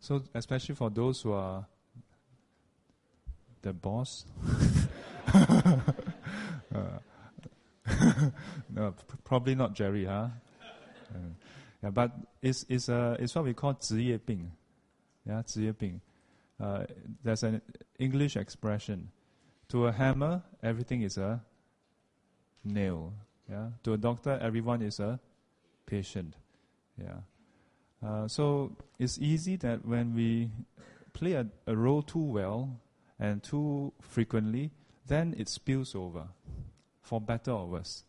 [0.00, 1.66] So, especially for those who are
[3.62, 4.24] the boss.
[5.34, 5.78] uh,
[8.70, 10.28] no, probably not Jerry, huh?
[11.14, 11.18] Uh,
[11.82, 14.50] yeah, but it's, it's, uh, it's what we call 职业病.
[15.24, 16.00] Yeah, 职业病.
[16.59, 16.85] Uh,
[17.23, 17.61] there's an
[17.99, 19.09] English expression.
[19.69, 21.41] To a hammer, everything is a
[22.63, 23.13] nail.
[23.49, 23.69] Yeah.
[23.83, 25.19] To a doctor, everyone is a
[25.85, 26.35] patient.
[26.97, 27.19] Yeah.
[28.05, 30.49] Uh, so it's easy that when we
[31.13, 32.79] play a, a role too well
[33.19, 34.71] and too frequently,
[35.07, 36.27] then it spills over,
[37.01, 38.03] for better or worse.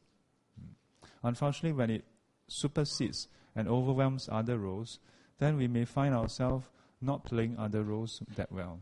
[1.23, 2.05] Unfortunately, when it
[2.49, 4.99] supersedes and overwhelms other roles,
[5.39, 6.67] then we may find ourselves
[7.01, 8.81] not playing other roles that well.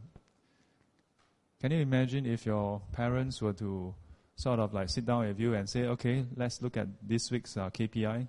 [1.60, 3.94] Can you imagine if your parents were to
[4.36, 7.56] sort of like sit down with you and say, okay, let's look at this week's
[7.56, 8.28] uh, KPI?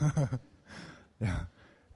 [1.20, 1.40] yeah.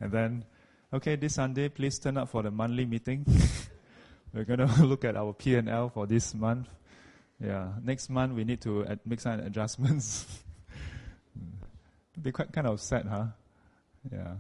[0.01, 0.45] And then,
[0.93, 3.25] okay, this Sunday, please turn up for the monthly meeting.
[4.35, 6.69] We're going to look at our P&L for this month.
[7.41, 7.69] Yeah.
[7.83, 10.27] Next month, we need to ad- make some adjustments.
[12.21, 13.27] Be quite kind of sad, huh?
[14.13, 14.35] Yeah.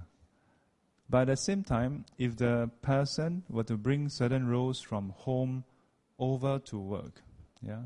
[1.10, 5.64] But at the same time, if the person were to bring certain roles from home
[6.18, 7.22] over to work,
[7.62, 7.82] yeah,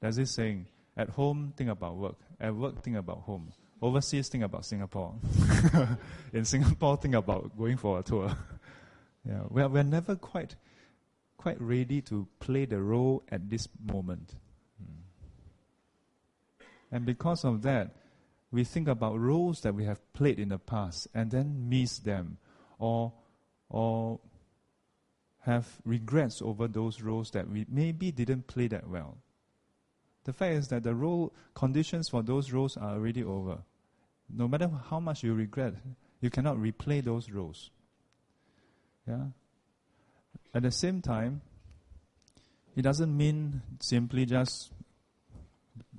[0.00, 3.52] there's this saying: at home, think about work; at work, think about home.
[3.82, 5.14] Overseas, think about Singapore.
[6.32, 8.34] In Singapore, think about going for a tour.
[9.26, 10.56] yeah, we're, we're never quite
[11.36, 14.34] quite ready to play the role at this moment.
[14.78, 15.00] Hmm.
[16.92, 17.96] And because of that,
[18.52, 22.38] we think about roles that we have played in the past and then miss them
[22.78, 23.12] or
[23.68, 24.18] or
[25.40, 29.16] have regrets over those roles that we maybe didn't play that well.
[30.24, 33.58] The fact is that the role conditions for those roles are already over.
[34.28, 35.74] No matter how much you regret,
[36.20, 37.70] you cannot replay those roles.
[39.08, 39.26] Yeah.
[40.54, 41.40] At the same time,
[42.76, 44.72] it doesn't mean simply just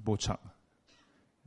[0.05, 0.39] bochap.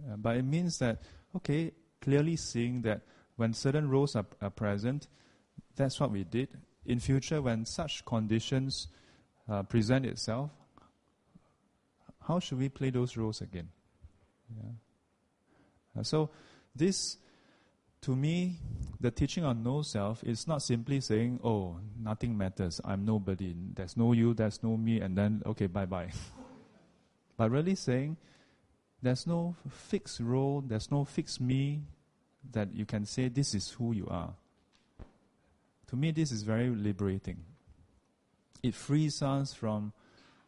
[0.01, 1.03] Uh, but it means that,
[1.37, 3.03] okay, clearly seeing that
[3.37, 5.09] when certain roles are, are present,
[5.77, 6.49] that's what we did.
[6.87, 8.89] In future, when such conditions
[9.49, 10.51] uh, present itself,
[12.27, 13.69] how should we play those roles again?
[14.57, 16.01] Yeah.
[16.01, 16.31] Uh, so,
[16.75, 17.17] this,
[18.03, 18.59] to me,
[19.01, 23.97] the teaching on no self is not simply saying, oh, nothing matters, I'm nobody, there's
[23.97, 26.11] no you, there's no me, and then, okay, bye bye.
[27.37, 28.17] but really saying,
[29.05, 31.83] there's no fixed role, there's no fixed me
[32.53, 34.33] that you can say this is who you are.
[35.89, 37.37] To me, this is very liberating.
[38.63, 39.93] It frees us from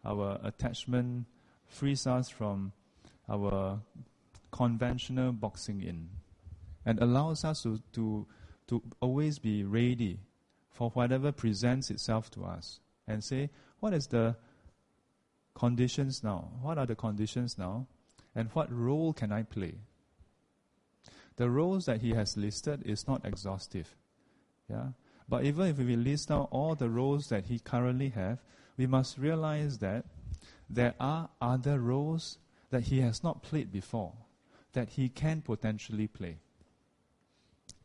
[0.06, 1.26] our attachment,
[1.66, 2.72] frees us from
[3.28, 3.78] our
[4.50, 6.08] conventional boxing in,
[6.86, 8.26] and allows us to, to,
[8.68, 10.18] to always be ready
[10.70, 14.34] for whatever presents itself to us and say, what is the
[15.54, 16.48] conditions now?
[16.62, 17.86] What are the conditions now?
[18.36, 19.74] And what role can I play?
[21.36, 23.96] The roles that he has listed is not exhaustive.
[24.70, 24.88] Yeah?
[25.28, 28.38] But even if we list out all the roles that he currently have,
[28.76, 30.04] we must realize that
[30.68, 32.38] there are other roles
[32.70, 34.12] that he has not played before
[34.72, 36.36] that he can potentially play.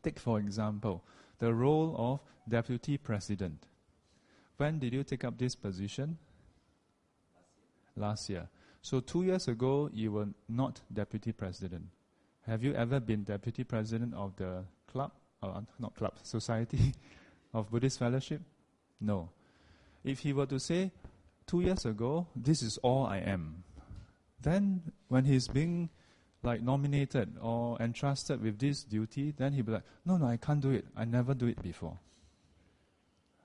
[0.02, 1.02] Take, for example,
[1.38, 3.66] the role of deputy president.
[4.58, 6.18] When did you take up this position?
[7.96, 8.48] Last year.
[8.82, 11.84] So, two years ago, you were not deputy president.
[12.46, 15.12] Have you ever been deputy president of the club?
[15.40, 16.92] Uh, not club, society
[17.54, 18.42] of Buddhist fellowship?
[19.00, 19.30] No.
[20.02, 20.90] If he were to say,
[21.46, 23.62] two years ago, this is all I am,
[24.40, 25.88] then when he's being
[26.42, 30.60] like nominated or entrusted with this duty, then he'll be like, no, no, I can't
[30.60, 30.86] do it.
[30.96, 31.98] I never do it before.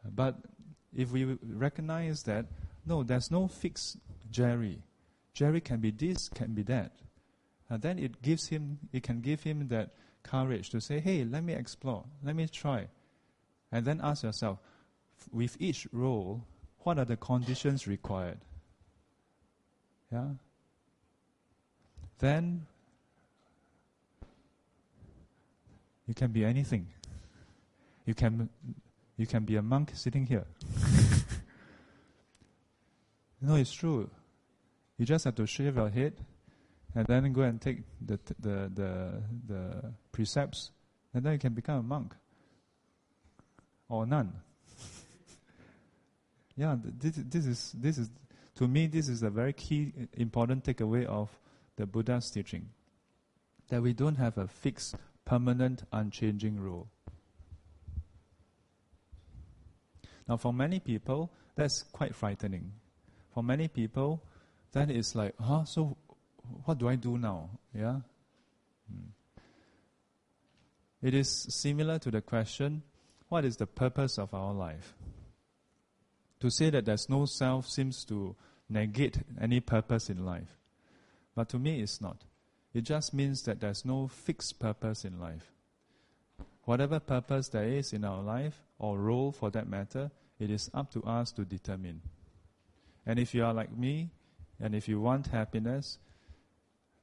[0.03, 0.37] But
[0.95, 2.47] if we recognize that,
[2.87, 3.97] no, there's no fixed
[4.31, 4.81] Jerry.
[5.37, 6.93] Jerry can be this, can be that.
[7.69, 9.91] And then it gives him, it can give him that
[10.23, 12.87] courage to say, hey, let me explore, let me try.
[13.71, 14.57] And then ask yourself,
[15.31, 16.43] with each role,
[16.79, 18.39] what are the conditions required?
[20.11, 20.29] Yeah?
[22.17, 22.65] Then
[26.07, 26.87] you can be anything.
[28.07, 28.49] You can
[29.17, 30.47] you can be a monk sitting here.
[33.41, 34.09] no, it's true.
[34.97, 36.13] You just have to shave your head
[36.95, 40.71] and then go and take the, the, the, the precepts,
[41.13, 42.15] and then you can become a monk
[43.89, 44.33] or nun.
[46.55, 48.09] yeah, this, this, is, this is,
[48.55, 51.29] to me, this is a very key, important takeaway of
[51.75, 52.69] the Buddha's teaching.
[53.69, 56.87] That we don't have a fixed, permanent, unchanging rule.
[60.27, 62.71] Now, for many people, that's quite frightening.
[63.33, 64.21] For many people,
[64.71, 65.97] then it's like, huh, so
[66.65, 67.49] what do I do now?
[67.73, 68.01] Yeah?
[68.91, 69.09] Hmm.
[71.01, 72.83] It is similar to the question,
[73.29, 74.93] what is the purpose of our life?
[76.39, 78.35] To say that there's no self seems to
[78.69, 80.57] negate any purpose in life.
[81.35, 82.23] But to me, it's not.
[82.73, 85.51] It just means that there's no fixed purpose in life.
[86.63, 90.91] Whatever purpose there is in our life, or role for that matter, it is up
[90.91, 92.01] to us to determine.
[93.05, 94.11] And if you are like me,
[94.59, 95.99] and if you want happiness,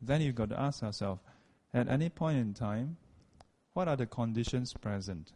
[0.01, 1.21] then you've got to ask yourself
[1.73, 2.97] at any point in time,
[3.73, 5.33] what are the conditions present?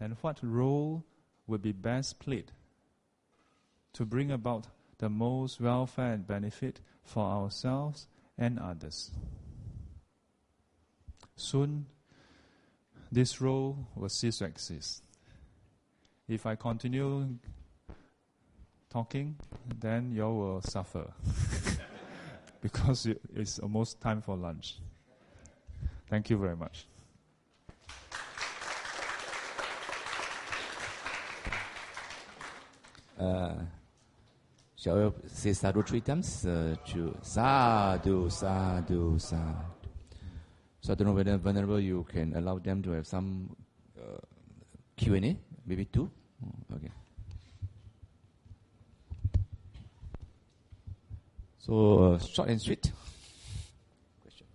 [0.00, 1.04] And what role
[1.46, 2.50] would be best played
[3.92, 4.66] to bring about
[4.98, 9.10] the most welfare and benefit for ourselves and others?
[11.36, 11.86] Soon,
[13.12, 15.02] this role will cease to exist.
[16.28, 17.28] If I continue
[18.96, 19.36] talking,
[19.78, 21.04] then you will suffer.
[22.62, 24.78] because it's almost time for lunch.
[26.08, 26.86] Thank you very much.
[33.20, 33.56] Uh,
[34.76, 36.46] shall we say sadhu three times?
[36.46, 39.64] Uh, to sadhu, sadhu, sadhu.
[40.80, 43.54] So I don't know whether Venerable you can allow them to have some
[43.98, 44.20] uh,
[44.96, 46.10] Q&A, maybe two?
[46.72, 46.90] Okay.
[51.66, 52.92] So, uh, short and sweet.
[54.22, 54.46] Question.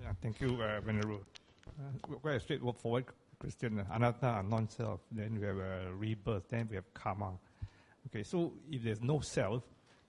[0.00, 1.22] Yeah, thank you, uh, Venerable.
[1.66, 3.06] Uh, quite a straightforward
[3.40, 3.84] question.
[3.92, 5.00] Anatta, non-self.
[5.10, 6.44] Then we have a rebirth.
[6.48, 7.32] Then we have karma.
[8.06, 9.64] Okay, so if there's no self,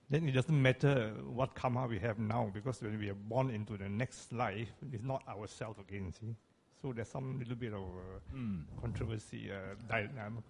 [0.08, 3.76] then it doesn't matter what karma we have now, because when we are born into
[3.76, 6.12] the next life, it's not ourself again.
[6.12, 6.36] See,
[6.80, 8.62] so there's some little bit of uh, mm.
[8.80, 9.50] controversy.
[9.50, 10.44] Uh, dynamic.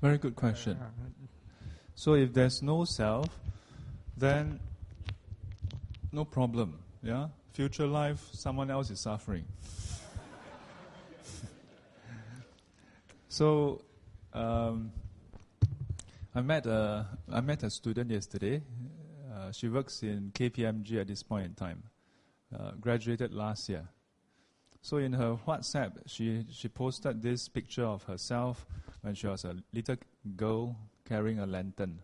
[0.00, 0.78] Very good question.
[0.80, 0.86] Uh,
[1.96, 3.26] so if there's no self,
[4.18, 4.60] then
[6.12, 6.78] no problem.
[7.02, 7.28] Yeah?
[7.54, 9.44] Future life, someone else is suffering.
[13.28, 13.80] so
[14.34, 14.92] um,
[16.34, 18.60] I met a I met a student yesterday.
[19.34, 21.82] Uh, she works in KPMG at this point in time.
[22.54, 23.88] Uh, graduated last year.
[24.82, 28.66] So in her WhatsApp, she she posted this picture of herself
[29.00, 29.96] when she was a little
[30.36, 30.76] girl
[31.06, 32.00] carrying a lantern.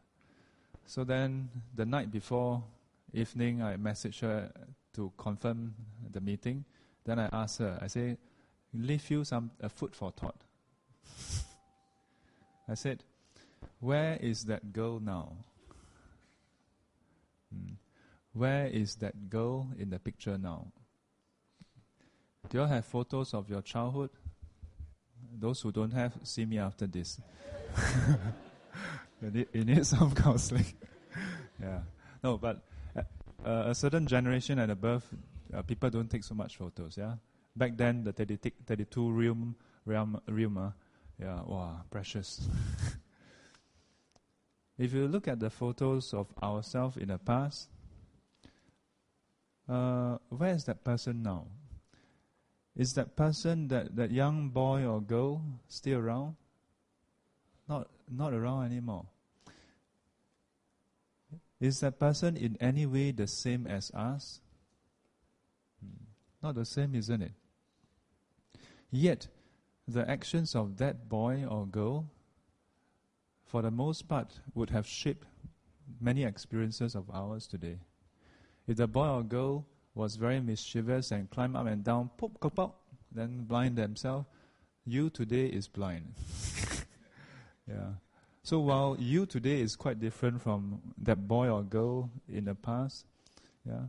[0.86, 2.62] So then, the night before
[3.12, 4.50] evening, I messaged her
[4.94, 5.74] to confirm
[6.11, 6.64] the meeting.
[7.05, 8.16] Then I asked her, I say,
[8.72, 10.40] leave you some a food for thought.
[12.68, 13.03] I said,
[13.80, 15.32] where is that girl now?
[17.53, 17.74] Hmm.
[18.32, 20.66] Where is that girl in the picture now?
[22.48, 24.11] Do you all have photos of your childhood?
[25.38, 27.20] Those who don't have, see me after this.
[29.23, 30.66] you, need, you need some counseling.
[31.62, 31.81] yeah.
[32.23, 32.62] No, but
[33.45, 35.05] uh, a certain generation and above,
[35.55, 36.97] uh, people don't take so much photos.
[36.97, 37.14] Yeah.
[37.57, 40.70] Back then, the 30, 32 realm, realm, realm uh,
[41.20, 42.49] Yeah, wow, precious.
[44.79, 47.68] if you look at the photos of ourselves in the past,
[49.68, 51.47] uh, where is that person now?
[52.75, 56.37] Is that person, that, that young boy or girl, still around?
[57.73, 59.07] Not, not around anymore.
[61.59, 64.41] Is that person in any way the same as us?
[65.81, 66.05] Hmm.
[66.43, 67.33] Not the same, isn't it?
[68.91, 69.29] Yet,
[69.89, 72.11] the actions of that boy or girl,
[73.47, 75.27] for the most part, would have shaped
[75.99, 77.79] many experiences of ours today.
[78.66, 79.64] If the boy or girl
[79.95, 84.27] was very mischievous and climbed up and down, pop, pop, pop, then blind themselves,
[84.85, 86.12] you today is blind.
[87.68, 87.90] yeah.
[88.42, 93.06] So while you today is quite different from that boy or girl in the past,
[93.64, 93.84] yeah,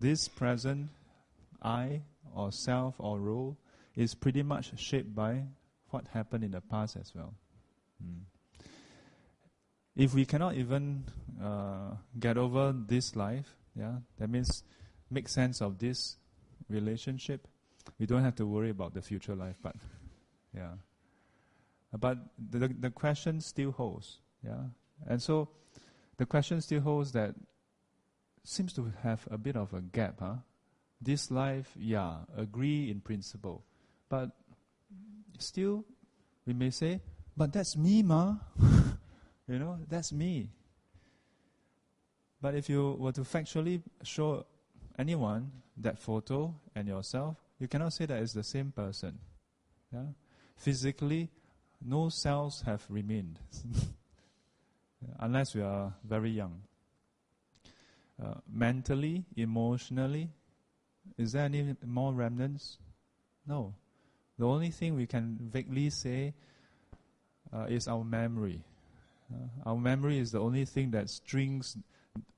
[0.00, 0.88] this present
[1.62, 2.02] I
[2.34, 3.58] or self or role
[3.94, 5.42] is pretty much shaped by
[5.90, 7.34] what happened in the past as well.
[8.02, 8.22] Mm.
[9.94, 11.04] If we cannot even
[11.42, 14.64] uh, get over this life, yeah, that means
[15.10, 16.16] make sense of this
[16.70, 17.46] relationship.
[17.98, 19.76] We don't have to worry about the future life, but
[20.54, 20.72] yeah.
[21.98, 24.64] But the the question still holds, yeah.
[25.06, 25.48] And so
[26.16, 27.34] the question still holds that
[28.44, 30.36] seems to have a bit of a gap, huh?
[31.00, 33.64] This life, yeah, agree in principle.
[34.08, 34.30] But
[35.38, 35.84] still
[36.46, 37.00] we may say,
[37.36, 38.36] but that's me, ma.
[39.48, 40.50] you know, that's me.
[42.40, 44.44] But if you were to factually show
[44.98, 49.18] anyone that photo and yourself, you cannot say that it's the same person.
[49.92, 50.06] Yeah?
[50.56, 51.30] Physically,
[51.84, 53.38] no cells have remained,
[55.20, 56.62] unless we are very young.
[58.22, 60.30] Uh, mentally, emotionally,
[61.18, 62.78] is there any more remnants?
[63.46, 63.74] No.
[64.38, 66.34] The only thing we can vaguely say
[67.52, 68.62] uh, is our memory.
[69.32, 71.76] Uh, our memory is the only thing that strings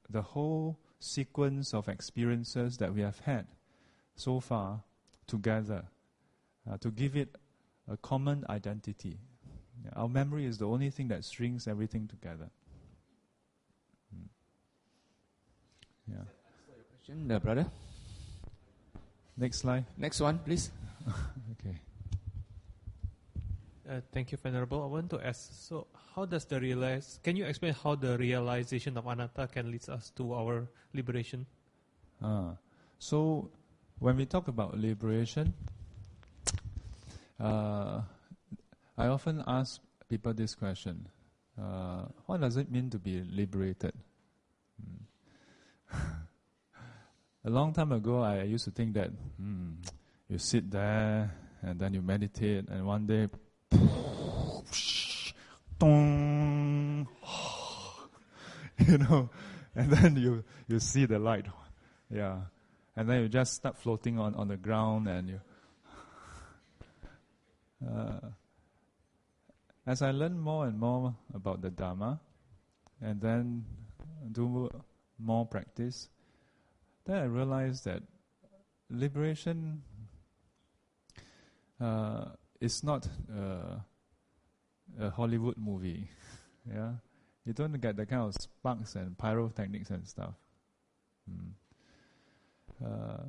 [0.08, 3.46] the whole sequence of experiences that we have had
[4.16, 4.82] so far
[5.26, 5.84] together
[6.70, 7.36] uh, to give it
[7.90, 9.18] a common identity.
[9.84, 12.48] Yeah, our memory is the only thing that strings everything together.
[14.10, 14.26] Hmm.
[16.12, 16.24] Yeah.
[16.96, 17.66] Question, uh, brother.
[19.36, 19.84] Next slide.
[19.98, 20.70] Next one, please.
[21.52, 21.76] okay.
[23.88, 24.82] Uh, thank you, Venerable.
[24.82, 28.96] I want to ask, so how does the realize, can you explain how the realization
[28.96, 31.44] of anatta can lead us to our liberation?
[32.22, 32.56] Ah,
[32.98, 33.50] so
[33.98, 35.52] when we talk about liberation,
[37.38, 38.00] uh,
[38.96, 41.08] I often ask people this question.
[41.60, 43.92] Uh, what does it mean to be liberated?
[44.80, 45.96] Hmm.
[47.46, 49.72] A long time ago, I used to think that hmm,
[50.28, 51.30] you sit there
[51.62, 53.28] and then you meditate, and one day
[58.88, 59.28] you know,
[59.74, 61.46] and then you, you see the light.
[62.10, 62.38] Yeah.
[62.96, 65.40] And then you just start floating on, on the ground and you.
[67.86, 68.20] Uh,
[69.86, 72.20] as I learn more and more about the Dharma,
[73.00, 73.64] and then
[74.32, 74.70] do
[75.18, 76.08] more practice,
[77.04, 78.02] then I realize that
[78.90, 79.82] liberation
[81.80, 82.26] uh,
[82.60, 83.78] is not uh,
[84.98, 86.08] a Hollywood movie.
[86.70, 86.92] yeah,
[87.44, 90.34] you don't get the kind of sparks and pyrotechnics and stuff.
[91.30, 91.50] Mm.
[92.84, 93.24] Uh,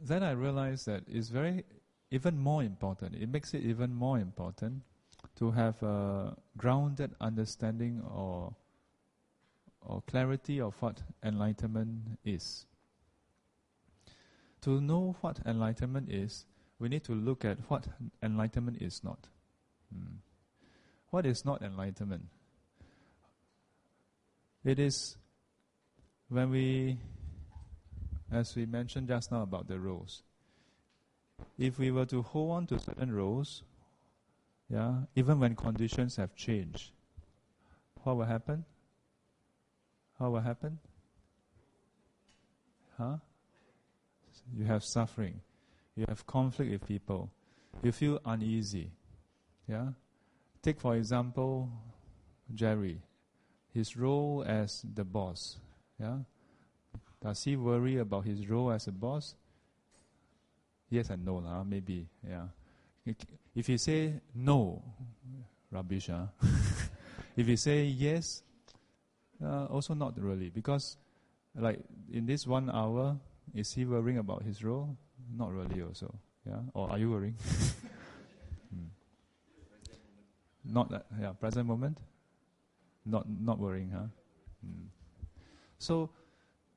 [0.00, 1.64] then I realized that it's very
[2.10, 3.16] even more important.
[3.16, 4.82] It makes it even more important
[5.36, 8.54] to have a grounded understanding or
[9.86, 12.66] or clarity of what enlightenment is.
[14.62, 16.44] To know what enlightenment is,
[16.78, 17.86] we need to look at what
[18.22, 19.28] enlightenment is not.
[19.94, 20.16] Hmm.
[21.10, 22.24] What is not enlightenment?
[24.64, 25.16] It is
[26.28, 26.98] when we,
[28.32, 30.24] as we mentioned just now about the roles,
[31.56, 33.62] if we were to hold on to certain roles,
[34.68, 36.90] yeah, even when conditions have changed,
[38.02, 38.64] what will happen?
[40.18, 40.78] What will happen?
[42.98, 43.16] Huh?
[44.56, 45.40] You have suffering.
[45.96, 47.30] You have conflict with people.
[47.82, 48.90] You feel uneasy.
[49.68, 49.88] Yeah?
[50.62, 51.70] Take, for example,
[52.54, 53.00] Jerry.
[53.72, 55.58] His role as the boss.
[56.00, 56.18] Yeah?
[57.22, 59.34] Does he worry about his role as a boss?
[60.88, 62.06] Yes and no, lah, maybe.
[62.26, 62.46] Yeah.
[63.54, 64.82] If he say no,
[65.70, 66.08] rubbish.
[66.08, 66.26] Huh?
[67.36, 68.42] if he say yes,
[69.42, 70.50] uh, also not really.
[70.50, 70.96] Because,
[71.54, 71.80] like,
[72.12, 73.16] in this one hour,
[73.54, 74.96] is he worrying about his role?
[75.34, 76.14] Not really, also.
[76.46, 76.60] Yeah?
[76.74, 77.36] Or are you worrying?
[78.70, 78.86] hmm.
[80.64, 81.98] Not that, yeah, present moment.
[83.04, 84.10] Not not worrying, huh?
[84.66, 84.88] Mm.
[85.78, 86.10] So,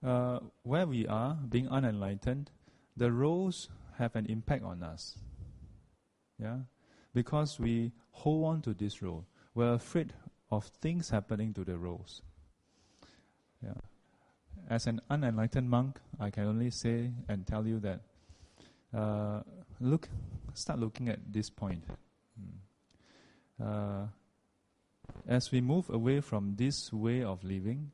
[0.05, 2.51] uh, where we are, being unenlightened,
[2.95, 5.17] the roles have an impact on us.
[6.42, 6.60] Yeah,
[7.14, 9.26] because we hold on to this role.
[9.54, 10.14] We're afraid
[10.52, 12.22] of things happening to the roles.
[13.64, 13.74] Yeah.
[14.70, 18.02] As an unenlightened monk, I can only say and tell you that
[18.96, 19.42] uh,
[19.80, 20.10] look,
[20.54, 21.84] start looking at this point.
[22.38, 23.64] Hmm.
[23.64, 24.08] Uh,
[25.28, 27.92] as we move away from this way of living,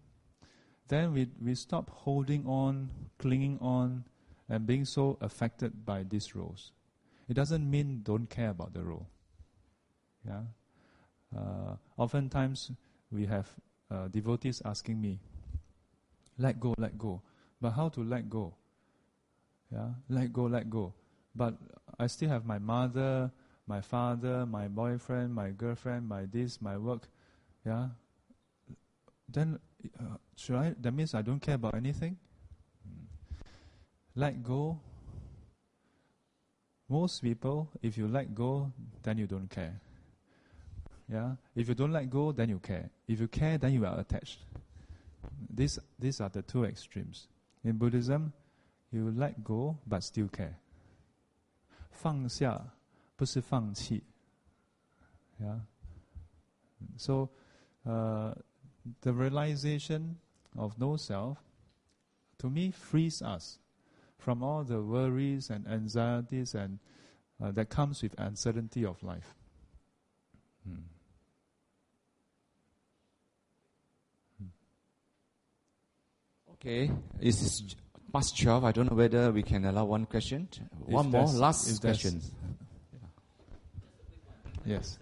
[0.87, 4.05] then we, we stop holding on, clinging on,
[4.47, 6.71] and being so affected by these roles.
[7.27, 9.07] It doesn't mean don't care about the role.
[10.25, 10.41] Yeah.
[11.35, 12.71] Uh, oftentimes
[13.11, 13.49] we have
[13.91, 15.19] uh, devotees asking me,
[16.37, 17.21] let go, let go.
[17.61, 18.53] But how to let go?
[19.71, 20.93] Yeah, let go, let go.
[21.35, 21.55] But
[21.99, 23.31] I still have my mother,
[23.67, 27.07] my father, my boyfriend, my girlfriend, my this, my work.
[27.65, 27.89] Yeah.
[29.27, 29.59] Then
[29.99, 30.75] uh, should I?
[30.79, 32.17] That means I don't care about anything.
[34.15, 34.79] Let go.
[36.88, 38.72] Most people, if you let go,
[39.02, 39.80] then you don't care.
[41.10, 41.36] Yeah.
[41.54, 42.90] If you don't let go, then you care.
[43.06, 44.38] If you care, then you are attached.
[45.52, 47.26] These these are the two extremes.
[47.64, 48.32] In Buddhism,
[48.90, 50.56] you let go but still care.
[51.90, 52.72] 放下
[53.16, 54.02] 不是放弃.
[55.40, 55.60] Yeah.
[56.96, 57.28] So,
[57.84, 58.34] uh,
[59.02, 60.16] the realization
[60.56, 61.36] of no self,
[62.38, 63.58] to me, frees us
[64.17, 66.79] from all the worries and anxieties and
[67.43, 69.35] uh, that comes with uncertainty of life.
[70.67, 70.81] Hmm.
[76.53, 76.89] Okay,
[77.19, 77.75] this is
[78.11, 78.63] past 12.
[78.63, 80.47] I don't know whether we can allow one question.
[80.85, 82.21] one more, last question.
[84.67, 84.97] Yes.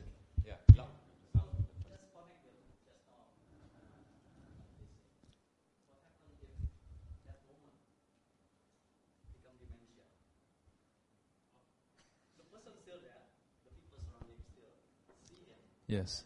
[15.93, 16.23] Yes.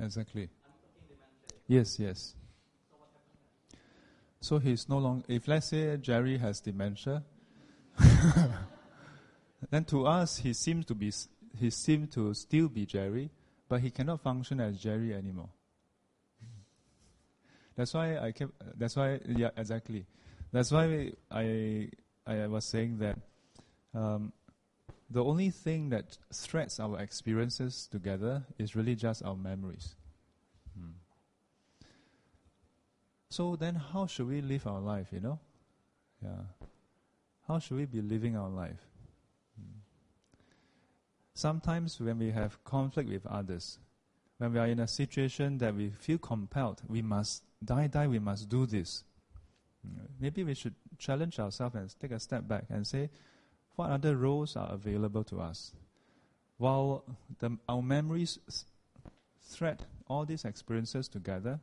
[0.00, 0.48] Exactly.
[1.68, 2.34] Yes, yes.
[4.40, 7.22] So he's no longer, if let's say Jerry has dementia,
[9.70, 11.12] then to us he seems to be,
[11.58, 13.30] he seems to still be Jerry,
[13.68, 15.50] but he cannot function as Jerry anymore.
[17.76, 20.06] That's why I kept, that's why, yeah, exactly.
[20.52, 21.90] That's why I,
[22.26, 23.18] I was saying that
[23.94, 24.32] um,
[25.14, 29.94] the only thing that threads our experiences together is really just our memories.
[30.76, 30.90] Hmm.
[33.30, 35.38] So then, how should we live our life, you know?
[36.20, 36.66] Yeah.
[37.46, 38.80] How should we be living our life?
[39.56, 39.78] Hmm.
[41.34, 43.78] Sometimes, when we have conflict with others,
[44.38, 48.18] when we are in a situation that we feel compelled, we must die, die, we
[48.18, 49.04] must do this.
[49.86, 50.06] Hmm.
[50.18, 53.10] Maybe we should challenge ourselves and take a step back and say,
[53.76, 55.72] what other roles are available to us?
[56.58, 57.04] While
[57.40, 58.38] the, our memories
[59.42, 61.60] thread all these experiences together,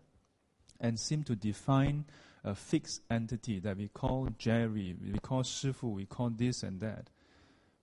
[0.81, 2.05] and seem to define
[2.43, 7.09] a fixed entity that we call Jerry, we call Shifu, we call this and that.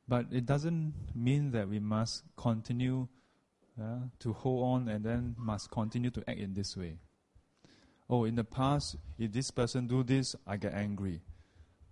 [0.06, 3.06] But it doesn't mean that we must continue
[3.80, 6.98] uh, to hold on and then must continue to act in this way.
[8.10, 11.20] Oh, in the past, if this person do this, I get angry.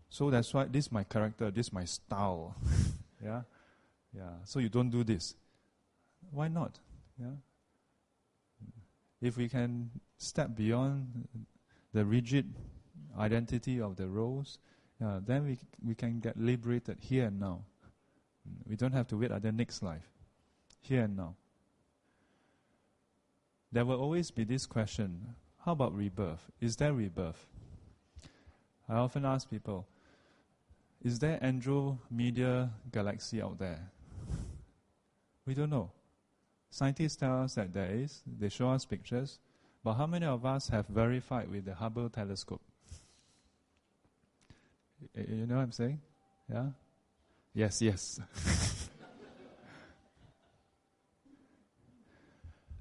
[0.09, 2.57] So that's why this is my character, this is my style.
[3.25, 3.43] yeah?
[4.17, 4.31] Yeah.
[4.45, 5.35] So you don't do this.
[6.31, 6.79] Why not?
[7.21, 7.37] Yeah?
[9.21, 11.27] If we can step beyond
[11.93, 12.53] the rigid
[13.19, 14.59] identity of the roles,
[15.01, 17.63] then we, we can get liberated here and now.
[18.69, 20.09] We don't have to wait at the next life.
[20.81, 21.35] Here and now.
[23.73, 25.35] There will always be this question
[25.67, 26.49] how about rebirth?
[26.61, 27.45] Is there rebirth?
[28.89, 29.85] I often ask people,
[31.07, 33.93] is there Andromeda galaxy out there?
[35.47, 35.93] We don't know.
[36.69, 38.25] Scientists tell us that there is.
[38.27, 39.39] They show us pictures.
[39.85, 42.61] But how many of us have verified with the Hubble telescope?
[45.15, 46.01] You know what I'm saying?
[46.53, 46.71] Yeah?
[47.55, 48.19] Yes, yes.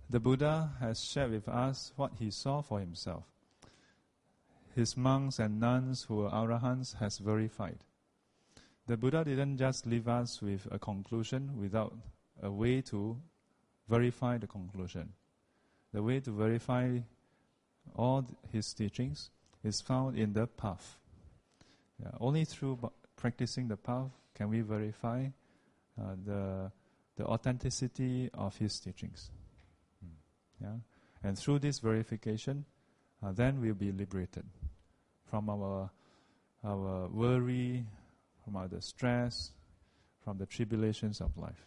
[0.09, 3.25] the Buddha has shared with us what he saw for himself.
[4.73, 7.77] His monks and nuns who were arahants has verified.
[8.87, 11.93] The Buddha didn't just leave us with a conclusion without
[12.41, 13.17] a way to
[13.89, 15.13] verify the conclusion.
[15.93, 16.99] The way to verify
[17.95, 19.29] all his teachings
[19.63, 20.97] is found in the path.
[22.01, 25.27] Yeah, only through practicing the path can we verify
[25.99, 26.71] uh, the
[27.15, 29.31] the authenticity of his teachings.
[30.61, 30.75] Yeah,
[31.23, 32.65] and through this verification,
[33.23, 34.45] uh, then we'll be liberated
[35.29, 35.89] from our
[36.63, 37.85] our worry,
[38.45, 39.51] from our stress,
[40.23, 41.65] from the tribulations of life.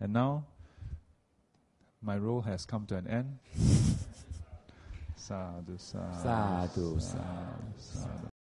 [0.00, 0.46] And now,
[2.02, 3.38] my role has come to an end.
[5.16, 8.33] sadhu, sadhu, Sadhu, sadhu, sadhu.